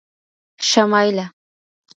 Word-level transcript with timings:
شمایله 0.69 1.25